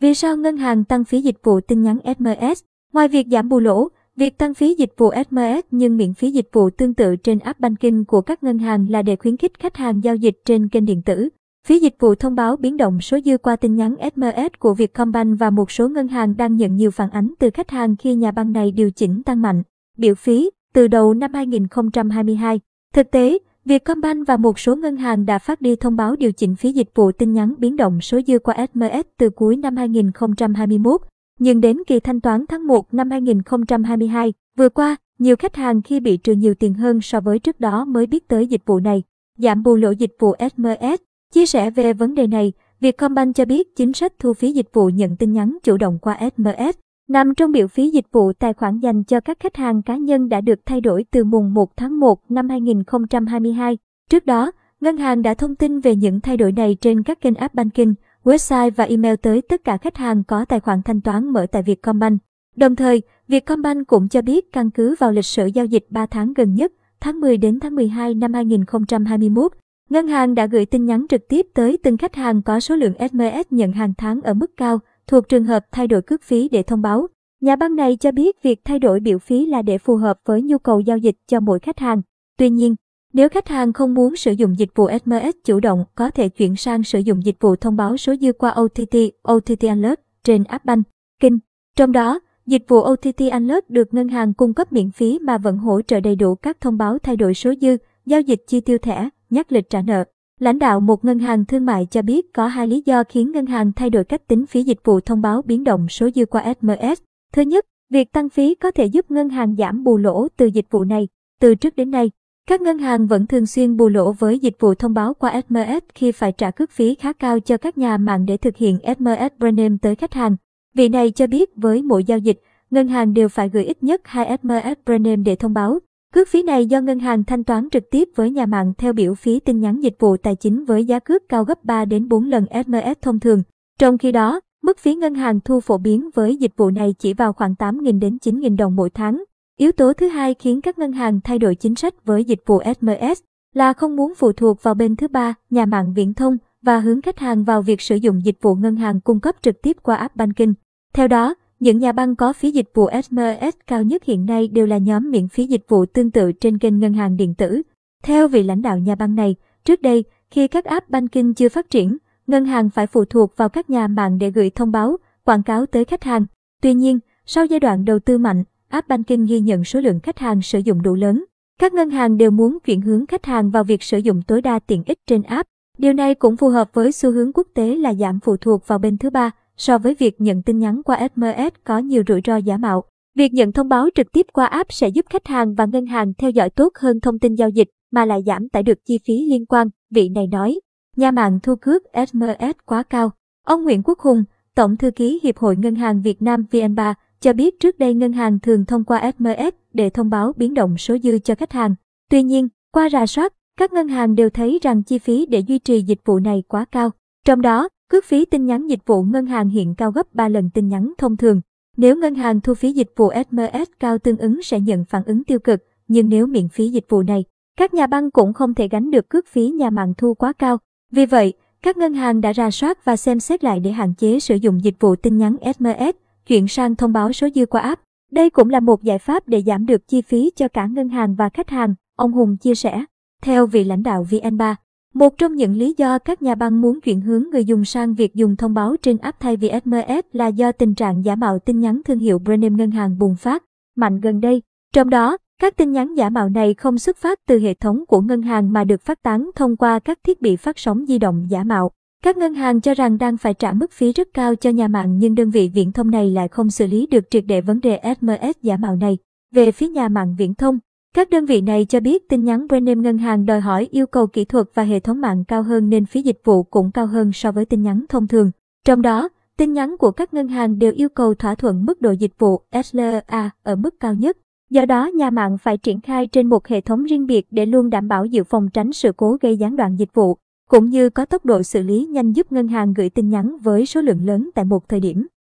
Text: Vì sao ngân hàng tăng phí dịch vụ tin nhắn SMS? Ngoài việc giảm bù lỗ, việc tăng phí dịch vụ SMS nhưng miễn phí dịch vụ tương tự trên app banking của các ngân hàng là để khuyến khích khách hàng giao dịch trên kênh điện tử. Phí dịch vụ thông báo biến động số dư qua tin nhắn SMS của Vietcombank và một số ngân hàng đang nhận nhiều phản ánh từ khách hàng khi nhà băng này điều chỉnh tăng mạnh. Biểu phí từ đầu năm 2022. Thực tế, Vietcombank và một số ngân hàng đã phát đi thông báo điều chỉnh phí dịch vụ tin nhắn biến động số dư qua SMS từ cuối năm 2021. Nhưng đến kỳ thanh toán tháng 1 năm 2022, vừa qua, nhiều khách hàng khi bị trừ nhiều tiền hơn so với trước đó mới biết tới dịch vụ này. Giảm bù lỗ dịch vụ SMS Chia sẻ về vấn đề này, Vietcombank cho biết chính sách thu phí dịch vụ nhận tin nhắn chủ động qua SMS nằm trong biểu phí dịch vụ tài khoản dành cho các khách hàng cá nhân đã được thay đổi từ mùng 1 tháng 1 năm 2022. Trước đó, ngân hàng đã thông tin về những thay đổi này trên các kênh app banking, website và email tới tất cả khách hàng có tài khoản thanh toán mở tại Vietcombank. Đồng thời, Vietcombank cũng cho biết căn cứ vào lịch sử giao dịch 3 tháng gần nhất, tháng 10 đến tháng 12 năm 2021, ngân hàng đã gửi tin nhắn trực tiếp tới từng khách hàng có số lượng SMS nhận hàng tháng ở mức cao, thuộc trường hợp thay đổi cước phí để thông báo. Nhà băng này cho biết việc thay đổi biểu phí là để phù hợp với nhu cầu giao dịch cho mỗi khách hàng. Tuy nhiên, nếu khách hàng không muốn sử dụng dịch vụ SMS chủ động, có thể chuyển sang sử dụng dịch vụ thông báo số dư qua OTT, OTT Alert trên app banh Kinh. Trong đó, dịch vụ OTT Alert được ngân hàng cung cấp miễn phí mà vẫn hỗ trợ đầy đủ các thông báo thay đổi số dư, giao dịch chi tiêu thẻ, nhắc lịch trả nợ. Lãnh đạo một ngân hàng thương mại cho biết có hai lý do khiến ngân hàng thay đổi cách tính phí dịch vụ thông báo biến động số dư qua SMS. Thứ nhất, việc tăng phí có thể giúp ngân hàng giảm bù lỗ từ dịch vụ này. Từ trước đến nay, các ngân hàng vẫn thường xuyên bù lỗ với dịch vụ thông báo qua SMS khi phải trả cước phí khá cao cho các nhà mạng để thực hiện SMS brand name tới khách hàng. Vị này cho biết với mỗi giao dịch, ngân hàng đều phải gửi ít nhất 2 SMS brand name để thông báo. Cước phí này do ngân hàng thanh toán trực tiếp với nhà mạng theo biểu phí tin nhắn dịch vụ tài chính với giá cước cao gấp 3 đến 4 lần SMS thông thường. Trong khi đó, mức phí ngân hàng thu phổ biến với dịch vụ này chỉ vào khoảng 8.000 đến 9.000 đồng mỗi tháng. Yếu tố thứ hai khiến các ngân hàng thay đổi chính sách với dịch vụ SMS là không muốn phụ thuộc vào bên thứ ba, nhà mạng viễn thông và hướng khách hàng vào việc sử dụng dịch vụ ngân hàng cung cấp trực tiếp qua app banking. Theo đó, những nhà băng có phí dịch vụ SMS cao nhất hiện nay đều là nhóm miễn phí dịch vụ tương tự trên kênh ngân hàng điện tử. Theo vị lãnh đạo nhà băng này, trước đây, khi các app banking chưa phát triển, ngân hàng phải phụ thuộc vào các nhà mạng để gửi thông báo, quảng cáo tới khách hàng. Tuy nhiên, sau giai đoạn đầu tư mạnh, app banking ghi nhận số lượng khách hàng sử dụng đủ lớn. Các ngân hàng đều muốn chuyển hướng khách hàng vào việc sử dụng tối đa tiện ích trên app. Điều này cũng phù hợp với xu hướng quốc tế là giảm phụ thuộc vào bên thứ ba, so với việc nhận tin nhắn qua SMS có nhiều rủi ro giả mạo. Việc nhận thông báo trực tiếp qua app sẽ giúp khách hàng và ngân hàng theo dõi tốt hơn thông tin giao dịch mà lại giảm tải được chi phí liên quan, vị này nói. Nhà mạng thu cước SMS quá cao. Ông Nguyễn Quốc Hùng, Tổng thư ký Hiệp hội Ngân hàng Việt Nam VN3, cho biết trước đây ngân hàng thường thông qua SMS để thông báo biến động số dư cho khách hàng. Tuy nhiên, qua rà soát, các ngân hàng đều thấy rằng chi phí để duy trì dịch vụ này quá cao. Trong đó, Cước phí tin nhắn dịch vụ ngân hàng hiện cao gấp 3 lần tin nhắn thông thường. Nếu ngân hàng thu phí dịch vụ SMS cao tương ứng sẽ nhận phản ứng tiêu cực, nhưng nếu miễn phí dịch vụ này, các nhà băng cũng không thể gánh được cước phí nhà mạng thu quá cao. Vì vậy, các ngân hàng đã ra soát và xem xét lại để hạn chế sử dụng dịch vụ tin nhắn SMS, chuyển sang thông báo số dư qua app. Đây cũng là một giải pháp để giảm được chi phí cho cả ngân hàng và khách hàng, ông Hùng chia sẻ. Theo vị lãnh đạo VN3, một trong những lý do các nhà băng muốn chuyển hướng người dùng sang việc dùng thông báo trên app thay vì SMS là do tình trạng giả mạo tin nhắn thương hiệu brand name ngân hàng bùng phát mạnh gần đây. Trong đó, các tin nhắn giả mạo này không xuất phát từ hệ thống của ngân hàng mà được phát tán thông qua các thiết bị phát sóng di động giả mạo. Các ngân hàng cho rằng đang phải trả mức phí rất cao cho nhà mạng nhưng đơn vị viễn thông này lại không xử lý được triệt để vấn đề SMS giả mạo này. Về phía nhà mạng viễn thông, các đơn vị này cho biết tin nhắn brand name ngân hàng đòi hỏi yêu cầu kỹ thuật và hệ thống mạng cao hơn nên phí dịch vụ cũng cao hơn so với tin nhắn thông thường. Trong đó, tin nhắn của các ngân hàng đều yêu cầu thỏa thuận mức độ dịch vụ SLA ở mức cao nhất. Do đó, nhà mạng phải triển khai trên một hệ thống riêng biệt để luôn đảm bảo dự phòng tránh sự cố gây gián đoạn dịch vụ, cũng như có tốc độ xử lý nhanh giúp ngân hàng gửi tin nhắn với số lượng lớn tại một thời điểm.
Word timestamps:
Vì 0.00 0.14
sao 0.14 0.36
ngân 0.36 0.56
hàng 0.56 0.84
tăng 0.84 1.04
phí 1.04 1.20
dịch 1.20 1.36
vụ 1.42 1.60
tin 1.60 1.82
nhắn 1.82 1.98
SMS? 2.04 2.62
Ngoài 2.92 3.08
việc 3.08 3.26
giảm 3.30 3.48
bù 3.48 3.60
lỗ, 3.60 3.88
việc 4.16 4.38
tăng 4.38 4.54
phí 4.54 4.74
dịch 4.74 4.92
vụ 4.96 5.10
SMS 5.28 5.66
nhưng 5.70 5.96
miễn 5.96 6.14
phí 6.14 6.30
dịch 6.30 6.48
vụ 6.52 6.70
tương 6.70 6.94
tự 6.94 7.16
trên 7.16 7.38
app 7.38 7.60
banking 7.60 8.04
của 8.04 8.20
các 8.20 8.42
ngân 8.42 8.58
hàng 8.58 8.86
là 8.90 9.02
để 9.02 9.16
khuyến 9.16 9.36
khích 9.36 9.58
khách 9.58 9.76
hàng 9.76 10.04
giao 10.04 10.16
dịch 10.16 10.38
trên 10.44 10.68
kênh 10.68 10.84
điện 10.84 11.02
tử. 11.02 11.28
Phí 11.66 11.78
dịch 11.78 11.96
vụ 12.00 12.14
thông 12.14 12.34
báo 12.34 12.56
biến 12.56 12.76
động 12.76 13.00
số 13.00 13.18
dư 13.24 13.38
qua 13.38 13.56
tin 13.56 13.74
nhắn 13.74 13.94
SMS 14.14 14.58
của 14.58 14.74
Vietcombank 14.74 15.38
và 15.38 15.50
một 15.50 15.70
số 15.70 15.88
ngân 15.88 16.08
hàng 16.08 16.36
đang 16.36 16.56
nhận 16.56 16.76
nhiều 16.76 16.90
phản 16.90 17.10
ánh 17.10 17.34
từ 17.38 17.50
khách 17.50 17.70
hàng 17.70 17.96
khi 17.96 18.14
nhà 18.14 18.30
băng 18.30 18.52
này 18.52 18.72
điều 18.72 18.90
chỉnh 18.90 19.22
tăng 19.22 19.42
mạnh. 19.42 19.62
Biểu 19.98 20.14
phí 20.14 20.50
từ 20.74 20.88
đầu 20.88 21.14
năm 21.14 21.34
2022. 21.34 22.60
Thực 22.94 23.10
tế, 23.10 23.38
Vietcombank 23.64 24.26
và 24.26 24.36
một 24.36 24.58
số 24.58 24.76
ngân 24.76 24.96
hàng 24.96 25.26
đã 25.26 25.38
phát 25.38 25.60
đi 25.60 25.76
thông 25.76 25.96
báo 25.96 26.16
điều 26.16 26.32
chỉnh 26.32 26.56
phí 26.56 26.72
dịch 26.72 26.88
vụ 26.94 27.12
tin 27.12 27.32
nhắn 27.32 27.54
biến 27.58 27.76
động 27.76 28.00
số 28.00 28.20
dư 28.26 28.38
qua 28.38 28.66
SMS 28.72 29.06
từ 29.18 29.30
cuối 29.30 29.56
năm 29.56 29.76
2021. 29.76 31.00
Nhưng 31.38 31.60
đến 31.60 31.76
kỳ 31.86 32.00
thanh 32.00 32.20
toán 32.20 32.44
tháng 32.48 32.66
1 32.66 32.94
năm 32.94 33.10
2022, 33.10 34.32
vừa 34.58 34.68
qua, 34.68 34.96
nhiều 35.18 35.36
khách 35.36 35.56
hàng 35.56 35.82
khi 35.82 36.00
bị 36.00 36.16
trừ 36.16 36.32
nhiều 36.32 36.54
tiền 36.54 36.74
hơn 36.74 37.00
so 37.00 37.20
với 37.20 37.38
trước 37.38 37.60
đó 37.60 37.84
mới 37.84 38.06
biết 38.06 38.28
tới 38.28 38.46
dịch 38.46 38.62
vụ 38.66 38.80
này. 38.80 39.02
Giảm 39.38 39.62
bù 39.62 39.76
lỗ 39.76 39.90
dịch 39.90 40.12
vụ 40.18 40.34
SMS 40.38 41.00
Chia 41.34 41.46
sẻ 41.46 41.70
về 41.70 41.92
vấn 41.92 42.14
đề 42.14 42.26
này, 42.26 42.52
Vietcombank 42.80 43.36
cho 43.36 43.44
biết 43.44 43.76
chính 43.76 43.92
sách 43.92 44.12
thu 44.18 44.34
phí 44.34 44.52
dịch 44.52 44.68
vụ 44.72 44.88
nhận 44.88 45.16
tin 45.16 45.32
nhắn 45.32 45.58
chủ 45.62 45.76
động 45.76 45.98
qua 46.02 46.18
SMS 46.36 46.78
nằm 47.10 47.34
trong 47.34 47.52
biểu 47.52 47.66
phí 47.66 47.90
dịch 47.90 48.06
vụ 48.12 48.32
tài 48.32 48.52
khoản 48.52 48.78
dành 48.78 49.04
cho 49.04 49.20
các 49.20 49.40
khách 49.40 49.56
hàng 49.56 49.82
cá 49.82 49.96
nhân 49.96 50.28
đã 50.28 50.40
được 50.40 50.60
thay 50.66 50.80
đổi 50.80 51.04
từ 51.10 51.24
mùng 51.24 51.54
1 51.54 51.76
tháng 51.76 52.00
1 52.00 52.30
năm 52.30 52.48
2022. 52.48 53.78
Trước 54.10 54.26
đó, 54.26 54.52
ngân 54.80 54.96
hàng 54.96 55.22
đã 55.22 55.34
thông 55.34 55.56
tin 55.56 55.80
về 55.80 55.96
những 55.96 56.20
thay 56.20 56.36
đổi 56.36 56.52
này 56.52 56.76
trên 56.80 57.02
các 57.02 57.20
kênh 57.20 57.34
app 57.34 57.54
banking, 57.54 57.92
website 58.24 58.70
và 58.76 58.84
email 58.84 59.14
tới 59.22 59.42
tất 59.42 59.64
cả 59.64 59.76
khách 59.76 59.96
hàng 59.96 60.24
có 60.24 60.44
tài 60.44 60.60
khoản 60.60 60.82
thanh 60.82 61.00
toán 61.00 61.28
mở 61.28 61.46
tại 61.52 61.62
Vietcombank. 61.62 62.20
Đồng 62.56 62.76
thời, 62.76 63.02
Vietcombank 63.28 63.86
cũng 63.86 64.08
cho 64.08 64.22
biết 64.22 64.52
căn 64.52 64.70
cứ 64.70 64.94
vào 64.98 65.12
lịch 65.12 65.26
sử 65.26 65.46
giao 65.46 65.64
dịch 65.64 65.86
3 65.90 66.06
tháng 66.06 66.32
gần 66.32 66.54
nhất, 66.54 66.72
tháng 67.00 67.20
10 67.20 67.36
đến 67.36 67.60
tháng 67.60 67.74
12 67.74 68.14
năm 68.14 68.32
2021, 68.32 69.52
ngân 69.90 70.08
hàng 70.08 70.34
đã 70.34 70.46
gửi 70.46 70.66
tin 70.66 70.84
nhắn 70.84 71.06
trực 71.08 71.28
tiếp 71.28 71.46
tới 71.54 71.78
từng 71.82 71.96
khách 71.96 72.14
hàng 72.14 72.42
có 72.42 72.60
số 72.60 72.76
lượng 72.76 72.94
SMS 72.98 73.46
nhận 73.50 73.72
hàng 73.72 73.92
tháng 73.98 74.20
ở 74.20 74.34
mức 74.34 74.56
cao, 74.56 74.80
thuộc 75.10 75.28
trường 75.28 75.44
hợp 75.44 75.66
thay 75.72 75.86
đổi 75.86 76.02
cước 76.02 76.22
phí 76.22 76.48
để 76.48 76.62
thông 76.62 76.82
báo. 76.82 77.06
Nhà 77.40 77.56
băng 77.56 77.76
này 77.76 77.96
cho 77.96 78.12
biết 78.12 78.42
việc 78.42 78.60
thay 78.64 78.78
đổi 78.78 79.00
biểu 79.00 79.18
phí 79.18 79.46
là 79.46 79.62
để 79.62 79.78
phù 79.78 79.96
hợp 79.96 80.18
với 80.24 80.42
nhu 80.42 80.58
cầu 80.58 80.80
giao 80.80 80.98
dịch 80.98 81.16
cho 81.28 81.40
mỗi 81.40 81.58
khách 81.58 81.78
hàng. 81.78 82.02
Tuy 82.38 82.50
nhiên, 82.50 82.74
nếu 83.12 83.28
khách 83.28 83.48
hàng 83.48 83.72
không 83.72 83.94
muốn 83.94 84.16
sử 84.16 84.32
dụng 84.32 84.58
dịch 84.58 84.68
vụ 84.74 84.88
SMS 85.04 85.36
chủ 85.44 85.60
động, 85.60 85.84
có 85.94 86.10
thể 86.10 86.28
chuyển 86.28 86.56
sang 86.56 86.82
sử 86.82 86.98
dụng 86.98 87.24
dịch 87.24 87.36
vụ 87.40 87.56
thông 87.56 87.76
báo 87.76 87.96
số 87.96 88.14
dư 88.20 88.32
qua 88.32 88.54
OTT, 88.60 88.96
OTT 89.32 89.64
Alert 89.68 90.00
trên 90.24 90.44
app 90.44 90.64
banh 90.64 90.82
Kinh. 91.20 91.38
Trong 91.76 91.92
đó, 91.92 92.20
dịch 92.46 92.62
vụ 92.68 92.80
OTT 92.80 93.20
Alert 93.30 93.64
được 93.68 93.94
ngân 93.94 94.08
hàng 94.08 94.34
cung 94.34 94.54
cấp 94.54 94.72
miễn 94.72 94.90
phí 94.90 95.18
mà 95.18 95.38
vẫn 95.38 95.56
hỗ 95.58 95.82
trợ 95.82 96.00
đầy 96.00 96.16
đủ 96.16 96.34
các 96.34 96.60
thông 96.60 96.78
báo 96.78 96.98
thay 96.98 97.16
đổi 97.16 97.34
số 97.34 97.54
dư, 97.60 97.76
giao 98.06 98.20
dịch 98.20 98.44
chi 98.46 98.60
tiêu 98.60 98.78
thẻ, 98.78 99.08
nhắc 99.30 99.52
lịch 99.52 99.70
trả 99.70 99.82
nợ. 99.82 100.04
Lãnh 100.40 100.58
đạo 100.58 100.80
một 100.80 101.04
ngân 101.04 101.18
hàng 101.18 101.44
thương 101.44 101.66
mại 101.66 101.86
cho 101.90 102.02
biết 102.02 102.32
có 102.34 102.46
hai 102.46 102.66
lý 102.66 102.82
do 102.86 103.04
khiến 103.08 103.32
ngân 103.32 103.46
hàng 103.46 103.72
thay 103.72 103.90
đổi 103.90 104.04
cách 104.04 104.28
tính 104.28 104.46
phí 104.46 104.62
dịch 104.62 104.78
vụ 104.84 105.00
thông 105.00 105.22
báo 105.22 105.42
biến 105.42 105.64
động 105.64 105.88
số 105.88 106.08
dư 106.14 106.26
qua 106.26 106.54
SMS. 106.60 107.02
Thứ 107.32 107.42
nhất, 107.42 107.66
việc 107.90 108.12
tăng 108.12 108.28
phí 108.28 108.54
có 108.54 108.70
thể 108.70 108.86
giúp 108.86 109.10
ngân 109.10 109.28
hàng 109.28 109.56
giảm 109.56 109.84
bù 109.84 109.96
lỗ 109.96 110.28
từ 110.36 110.46
dịch 110.46 110.66
vụ 110.70 110.84
này. 110.84 111.08
Từ 111.40 111.54
trước 111.54 111.76
đến 111.76 111.90
nay, 111.90 112.10
các 112.48 112.60
ngân 112.60 112.78
hàng 112.78 113.06
vẫn 113.06 113.26
thường 113.26 113.46
xuyên 113.46 113.76
bù 113.76 113.88
lỗ 113.88 114.12
với 114.12 114.38
dịch 114.38 114.56
vụ 114.60 114.74
thông 114.74 114.94
báo 114.94 115.14
qua 115.14 115.40
SMS 115.48 115.84
khi 115.94 116.12
phải 116.12 116.32
trả 116.32 116.50
cước 116.50 116.70
phí 116.70 116.94
khá 116.94 117.12
cao 117.12 117.40
cho 117.40 117.56
các 117.56 117.78
nhà 117.78 117.96
mạng 117.96 118.26
để 118.26 118.36
thực 118.36 118.56
hiện 118.56 118.78
SMS 118.98 119.38
brand 119.38 119.58
name 119.58 119.76
tới 119.82 119.96
khách 119.96 120.14
hàng. 120.14 120.36
Vị 120.74 120.88
này 120.88 121.10
cho 121.10 121.26
biết 121.26 121.50
với 121.56 121.82
mỗi 121.82 122.04
giao 122.04 122.18
dịch, 122.18 122.40
ngân 122.70 122.88
hàng 122.88 123.14
đều 123.14 123.28
phải 123.28 123.48
gửi 123.48 123.64
ít 123.64 123.82
nhất 123.82 124.00
2 124.04 124.38
SMS 124.42 124.78
brand 124.86 125.06
name 125.06 125.16
để 125.16 125.36
thông 125.36 125.54
báo. 125.54 125.78
Cước 126.14 126.28
phí 126.28 126.42
này 126.42 126.66
do 126.66 126.80
ngân 126.80 126.98
hàng 126.98 127.24
thanh 127.24 127.44
toán 127.44 127.68
trực 127.70 127.90
tiếp 127.90 128.08
với 128.14 128.30
nhà 128.30 128.46
mạng 128.46 128.72
theo 128.78 128.92
biểu 128.92 129.14
phí 129.14 129.40
tin 129.40 129.60
nhắn 129.60 129.80
dịch 129.80 129.96
vụ 129.98 130.16
tài 130.16 130.36
chính 130.36 130.64
với 130.64 130.84
giá 130.84 130.98
cước 130.98 131.28
cao 131.28 131.44
gấp 131.44 131.64
3 131.64 131.84
đến 131.84 132.08
4 132.08 132.24
lần 132.24 132.46
SMS 132.64 133.02
thông 133.02 133.20
thường. 133.20 133.42
Trong 133.78 133.98
khi 133.98 134.12
đó, 134.12 134.40
mức 134.62 134.78
phí 134.78 134.94
ngân 134.94 135.14
hàng 135.14 135.40
thu 135.40 135.60
phổ 135.60 135.78
biến 135.78 136.10
với 136.14 136.36
dịch 136.36 136.56
vụ 136.56 136.70
này 136.70 136.94
chỉ 136.98 137.14
vào 137.14 137.32
khoảng 137.32 137.54
8.000 137.54 137.98
đến 137.98 138.18
9.000 138.24 138.56
đồng 138.56 138.76
mỗi 138.76 138.90
tháng. 138.90 139.24
Yếu 139.58 139.72
tố 139.72 139.92
thứ 139.92 140.08
hai 140.08 140.34
khiến 140.34 140.60
các 140.60 140.78
ngân 140.78 140.92
hàng 140.92 141.20
thay 141.24 141.38
đổi 141.38 141.54
chính 141.54 141.74
sách 141.74 142.04
với 142.04 142.24
dịch 142.24 142.40
vụ 142.46 142.60
SMS 142.80 143.20
là 143.54 143.72
không 143.72 143.96
muốn 143.96 144.14
phụ 144.14 144.32
thuộc 144.32 144.62
vào 144.62 144.74
bên 144.74 144.96
thứ 144.96 145.08
ba, 145.08 145.34
nhà 145.50 145.66
mạng 145.66 145.92
viễn 145.94 146.14
thông 146.14 146.36
và 146.62 146.78
hướng 146.78 147.02
khách 147.02 147.18
hàng 147.18 147.44
vào 147.44 147.62
việc 147.62 147.80
sử 147.80 147.96
dụng 147.96 148.24
dịch 148.24 148.36
vụ 148.42 148.54
ngân 148.54 148.76
hàng 148.76 149.00
cung 149.00 149.20
cấp 149.20 149.36
trực 149.42 149.62
tiếp 149.62 149.76
qua 149.82 149.96
app 149.96 150.16
banking. 150.16 150.52
Theo 150.94 151.08
đó, 151.08 151.34
những 151.60 151.78
nhà 151.78 151.92
băng 151.92 152.16
có 152.16 152.32
phí 152.32 152.50
dịch 152.50 152.70
vụ 152.74 152.88
SMS 153.04 153.56
cao 153.66 153.82
nhất 153.82 154.04
hiện 154.04 154.26
nay 154.26 154.48
đều 154.48 154.66
là 154.66 154.78
nhóm 154.78 155.10
miễn 155.10 155.28
phí 155.28 155.46
dịch 155.46 155.64
vụ 155.68 155.86
tương 155.86 156.10
tự 156.10 156.32
trên 156.32 156.58
kênh 156.58 156.78
ngân 156.78 156.92
hàng 156.92 157.16
điện 157.16 157.34
tử. 157.34 157.62
Theo 158.02 158.28
vị 158.28 158.42
lãnh 158.42 158.62
đạo 158.62 158.78
nhà 158.78 158.94
băng 158.94 159.14
này, 159.14 159.36
trước 159.64 159.82
đây, 159.82 160.04
khi 160.30 160.48
các 160.48 160.64
app 160.64 160.90
banking 160.90 161.32
chưa 161.32 161.48
phát 161.48 161.70
triển, 161.70 161.96
ngân 162.26 162.44
hàng 162.44 162.70
phải 162.70 162.86
phụ 162.86 163.04
thuộc 163.04 163.36
vào 163.36 163.48
các 163.48 163.70
nhà 163.70 163.88
mạng 163.88 164.18
để 164.18 164.30
gửi 164.30 164.50
thông 164.50 164.72
báo, 164.72 164.96
quảng 165.24 165.42
cáo 165.42 165.66
tới 165.66 165.84
khách 165.84 166.04
hàng. 166.04 166.26
Tuy 166.62 166.74
nhiên, 166.74 166.98
sau 167.26 167.46
giai 167.46 167.60
đoạn 167.60 167.84
đầu 167.84 167.98
tư 167.98 168.18
mạnh, 168.18 168.44
app 168.68 168.88
banking 168.88 169.26
ghi 169.26 169.40
nhận 169.40 169.64
số 169.64 169.80
lượng 169.80 170.00
khách 170.00 170.18
hàng 170.18 170.42
sử 170.42 170.58
dụng 170.58 170.82
đủ 170.82 170.94
lớn. 170.94 171.24
Các 171.60 171.74
ngân 171.74 171.90
hàng 171.90 172.16
đều 172.16 172.30
muốn 172.30 172.58
chuyển 172.64 172.80
hướng 172.80 173.06
khách 173.06 173.26
hàng 173.26 173.50
vào 173.50 173.64
việc 173.64 173.82
sử 173.82 173.98
dụng 173.98 174.22
tối 174.22 174.42
đa 174.42 174.58
tiện 174.58 174.82
ích 174.86 174.98
trên 175.06 175.22
app. 175.22 175.48
Điều 175.78 175.92
này 175.92 176.14
cũng 176.14 176.36
phù 176.36 176.48
hợp 176.48 176.70
với 176.74 176.92
xu 176.92 177.10
hướng 177.10 177.32
quốc 177.32 177.46
tế 177.54 177.76
là 177.76 177.94
giảm 177.94 178.20
phụ 178.20 178.36
thuộc 178.36 178.66
vào 178.66 178.78
bên 178.78 178.98
thứ 178.98 179.10
ba, 179.10 179.30
so 179.60 179.78
với 179.78 179.94
việc 179.94 180.20
nhận 180.20 180.42
tin 180.42 180.58
nhắn 180.58 180.82
qua 180.82 181.08
SMS 181.14 181.54
có 181.64 181.78
nhiều 181.78 182.02
rủi 182.08 182.20
ro 182.26 182.36
giả 182.36 182.56
mạo. 182.56 182.84
Việc 183.16 183.34
nhận 183.34 183.52
thông 183.52 183.68
báo 183.68 183.88
trực 183.94 184.12
tiếp 184.12 184.26
qua 184.32 184.46
app 184.46 184.72
sẽ 184.72 184.88
giúp 184.88 185.06
khách 185.10 185.26
hàng 185.26 185.54
và 185.54 185.66
ngân 185.66 185.86
hàng 185.86 186.12
theo 186.18 186.30
dõi 186.30 186.50
tốt 186.50 186.72
hơn 186.80 187.00
thông 187.00 187.18
tin 187.18 187.34
giao 187.34 187.48
dịch 187.48 187.68
mà 187.92 188.04
lại 188.04 188.22
giảm 188.26 188.48
tải 188.48 188.62
được 188.62 188.78
chi 188.84 188.98
phí 189.06 189.26
liên 189.30 189.46
quan, 189.46 189.68
vị 189.90 190.08
này 190.08 190.26
nói. 190.26 190.60
Nhà 190.96 191.10
mạng 191.10 191.38
thu 191.42 191.54
cước 191.56 191.82
SMS 191.94 192.56
quá 192.66 192.82
cao. 192.82 193.10
Ông 193.46 193.64
Nguyễn 193.64 193.82
Quốc 193.82 193.98
Hùng, 193.98 194.24
Tổng 194.54 194.76
thư 194.76 194.90
ký 194.90 195.20
Hiệp 195.22 195.38
hội 195.38 195.56
Ngân 195.56 195.74
hàng 195.74 196.02
Việt 196.02 196.22
Nam 196.22 196.44
VN3, 196.50 196.94
cho 197.20 197.32
biết 197.32 197.60
trước 197.60 197.78
đây 197.78 197.94
ngân 197.94 198.12
hàng 198.12 198.40
thường 198.40 198.64
thông 198.64 198.84
qua 198.84 199.12
SMS 199.18 199.54
để 199.72 199.90
thông 199.90 200.10
báo 200.10 200.32
biến 200.36 200.54
động 200.54 200.78
số 200.78 200.98
dư 200.98 201.18
cho 201.18 201.34
khách 201.34 201.52
hàng. 201.52 201.74
Tuy 202.10 202.22
nhiên, 202.22 202.48
qua 202.72 202.90
rà 202.90 203.06
soát, 203.06 203.32
các 203.56 203.72
ngân 203.72 203.88
hàng 203.88 204.14
đều 204.14 204.30
thấy 204.30 204.58
rằng 204.62 204.82
chi 204.82 204.98
phí 204.98 205.26
để 205.26 205.38
duy 205.40 205.58
trì 205.58 205.82
dịch 205.82 206.00
vụ 206.04 206.18
này 206.18 206.42
quá 206.48 206.64
cao. 206.72 206.90
Trong 207.26 207.42
đó, 207.42 207.68
Cước 207.90 208.04
phí 208.04 208.24
tin 208.24 208.46
nhắn 208.46 208.66
dịch 208.66 208.86
vụ 208.86 209.02
ngân 209.02 209.26
hàng 209.26 209.48
hiện 209.48 209.74
cao 209.74 209.90
gấp 209.90 210.14
3 210.14 210.28
lần 210.28 210.50
tin 210.50 210.68
nhắn 210.68 210.92
thông 210.98 211.16
thường. 211.16 211.40
Nếu 211.76 211.96
ngân 211.96 212.14
hàng 212.14 212.40
thu 212.40 212.54
phí 212.54 212.72
dịch 212.72 212.92
vụ 212.96 213.10
SMS 213.30 213.70
cao 213.80 213.98
tương 213.98 214.16
ứng 214.16 214.42
sẽ 214.42 214.60
nhận 214.60 214.84
phản 214.84 215.04
ứng 215.04 215.24
tiêu 215.24 215.38
cực, 215.38 215.60
nhưng 215.88 216.08
nếu 216.08 216.26
miễn 216.26 216.48
phí 216.48 216.68
dịch 216.68 216.84
vụ 216.88 217.02
này, 217.02 217.24
các 217.58 217.74
nhà 217.74 217.86
băng 217.86 218.10
cũng 218.10 218.32
không 218.32 218.54
thể 218.54 218.68
gánh 218.68 218.90
được 218.90 219.08
cước 219.08 219.26
phí 219.28 219.48
nhà 219.48 219.70
mạng 219.70 219.94
thu 219.98 220.14
quá 220.14 220.32
cao. 220.32 220.58
Vì 220.92 221.06
vậy, 221.06 221.32
các 221.62 221.76
ngân 221.76 221.94
hàng 221.94 222.20
đã 222.20 222.32
ra 222.32 222.50
soát 222.50 222.84
và 222.84 222.96
xem 222.96 223.20
xét 223.20 223.44
lại 223.44 223.60
để 223.60 223.70
hạn 223.70 223.94
chế 223.94 224.20
sử 224.20 224.34
dụng 224.34 224.64
dịch 224.64 224.76
vụ 224.80 224.96
tin 224.96 225.18
nhắn 225.18 225.36
SMS, 225.56 225.96
chuyển 226.26 226.48
sang 226.48 226.76
thông 226.76 226.92
báo 226.92 227.12
số 227.12 227.28
dư 227.34 227.46
qua 227.46 227.60
app. 227.60 227.82
Đây 228.12 228.30
cũng 228.30 228.50
là 228.50 228.60
một 228.60 228.82
giải 228.82 228.98
pháp 228.98 229.28
để 229.28 229.42
giảm 229.46 229.66
được 229.66 229.88
chi 229.88 230.02
phí 230.02 230.30
cho 230.36 230.48
cả 230.48 230.66
ngân 230.66 230.88
hàng 230.88 231.14
và 231.14 231.28
khách 231.28 231.50
hàng, 231.50 231.74
ông 231.96 232.12
Hùng 232.12 232.36
chia 232.36 232.54
sẻ. 232.54 232.84
Theo 233.22 233.46
vị 233.46 233.64
lãnh 233.64 233.82
đạo 233.82 234.06
VN3, 234.10 234.54
một 234.94 235.18
trong 235.18 235.34
những 235.34 235.56
lý 235.56 235.74
do 235.76 235.98
các 235.98 236.22
nhà 236.22 236.34
băng 236.34 236.60
muốn 236.60 236.80
chuyển 236.80 237.00
hướng 237.00 237.24
người 237.30 237.44
dùng 237.44 237.64
sang 237.64 237.94
việc 237.94 238.14
dùng 238.14 238.36
thông 238.36 238.54
báo 238.54 238.76
trên 238.82 238.96
app 238.96 239.20
thay 239.20 239.36
vì 239.36 239.50
SMS 239.64 240.04
là 240.12 240.26
do 240.26 240.52
tình 240.52 240.74
trạng 240.74 241.04
giả 241.04 241.16
mạo 241.16 241.38
tin 241.38 241.60
nhắn 241.60 241.80
thương 241.84 241.98
hiệu 241.98 242.18
brand 242.18 242.42
name 242.42 242.56
ngân 242.56 242.70
hàng 242.70 242.98
bùng 242.98 243.16
phát 243.16 243.44
mạnh 243.76 244.00
gần 244.00 244.20
đây. 244.20 244.42
Trong 244.72 244.90
đó, 244.90 245.16
các 245.40 245.56
tin 245.56 245.72
nhắn 245.72 245.94
giả 245.94 246.10
mạo 246.10 246.28
này 246.28 246.54
không 246.54 246.78
xuất 246.78 246.96
phát 246.96 247.18
từ 247.26 247.38
hệ 247.38 247.54
thống 247.54 247.84
của 247.86 248.00
ngân 248.00 248.22
hàng 248.22 248.52
mà 248.52 248.64
được 248.64 248.80
phát 248.82 249.02
tán 249.02 249.30
thông 249.34 249.56
qua 249.56 249.78
các 249.78 249.98
thiết 250.04 250.22
bị 250.22 250.36
phát 250.36 250.58
sóng 250.58 250.86
di 250.86 250.98
động 250.98 251.26
giả 251.30 251.44
mạo. 251.44 251.70
Các 252.02 252.16
ngân 252.16 252.34
hàng 252.34 252.60
cho 252.60 252.74
rằng 252.74 252.98
đang 252.98 253.16
phải 253.16 253.34
trả 253.34 253.52
mức 253.52 253.72
phí 253.72 253.92
rất 253.92 254.08
cao 254.14 254.34
cho 254.34 254.50
nhà 254.50 254.68
mạng 254.68 254.98
nhưng 254.98 255.14
đơn 255.14 255.30
vị 255.30 255.50
viễn 255.54 255.72
thông 255.72 255.90
này 255.90 256.10
lại 256.10 256.28
không 256.28 256.50
xử 256.50 256.66
lý 256.66 256.86
được 256.86 257.10
triệt 257.10 257.24
để 257.26 257.40
vấn 257.40 257.60
đề 257.60 257.80
SMS 258.00 258.42
giả 258.42 258.56
mạo 258.56 258.76
này. 258.76 258.98
Về 259.34 259.52
phía 259.52 259.68
nhà 259.68 259.88
mạng 259.88 260.14
viễn 260.18 260.34
thông, 260.34 260.58
các 260.94 261.10
đơn 261.10 261.26
vị 261.26 261.40
này 261.40 261.64
cho 261.64 261.80
biết 261.80 262.08
tin 262.08 262.24
nhắn 262.24 262.46
brand 262.48 262.64
name 262.64 262.80
ngân 262.80 262.98
hàng 262.98 263.26
đòi 263.26 263.40
hỏi 263.40 263.68
yêu 263.70 263.86
cầu 263.86 264.06
kỹ 264.06 264.24
thuật 264.24 264.46
và 264.54 264.62
hệ 264.62 264.80
thống 264.80 265.00
mạng 265.00 265.24
cao 265.24 265.42
hơn 265.42 265.70
nên 265.70 265.86
phí 265.86 266.02
dịch 266.02 266.20
vụ 266.24 266.42
cũng 266.42 266.70
cao 266.70 266.86
hơn 266.86 267.12
so 267.12 267.32
với 267.32 267.44
tin 267.44 267.62
nhắn 267.62 267.84
thông 267.88 268.08
thường. 268.08 268.30
Trong 268.64 268.82
đó, 268.82 269.08
tin 269.36 269.52
nhắn 269.52 269.76
của 269.78 269.90
các 269.90 270.14
ngân 270.14 270.28
hàng 270.28 270.58
đều 270.58 270.72
yêu 270.72 270.88
cầu 270.88 271.14
thỏa 271.14 271.34
thuận 271.34 271.64
mức 271.64 271.80
độ 271.80 271.90
dịch 271.90 272.18
vụ 272.18 272.40
SLA 272.64 273.30
ở 273.42 273.56
mức 273.56 273.74
cao 273.80 273.94
nhất. 273.94 274.16
Do 274.50 274.66
đó, 274.66 274.86
nhà 274.86 275.10
mạng 275.10 275.38
phải 275.38 275.56
triển 275.56 275.80
khai 275.80 276.06
trên 276.06 276.26
một 276.26 276.48
hệ 276.48 276.60
thống 276.60 276.84
riêng 276.84 277.06
biệt 277.06 277.26
để 277.30 277.46
luôn 277.46 277.70
đảm 277.70 277.88
bảo 277.88 278.04
dự 278.04 278.24
phòng 278.24 278.48
tránh 278.52 278.72
sự 278.72 278.92
cố 278.96 279.16
gây 279.20 279.36
gián 279.36 279.56
đoạn 279.56 279.76
dịch 279.76 279.94
vụ, 279.94 280.16
cũng 280.48 280.70
như 280.70 280.90
có 280.90 281.04
tốc 281.04 281.24
độ 281.24 281.42
xử 281.42 281.62
lý 281.62 281.86
nhanh 281.86 282.12
giúp 282.12 282.32
ngân 282.32 282.48
hàng 282.48 282.74
gửi 282.74 282.90
tin 282.90 283.10
nhắn 283.10 283.38
với 283.42 283.66
số 283.66 283.80
lượng 283.80 284.06
lớn 284.06 284.30
tại 284.34 284.44
một 284.44 284.68
thời 284.68 284.80
điểm. 284.80 285.06